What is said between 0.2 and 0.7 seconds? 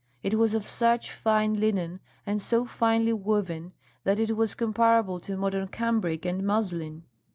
It was of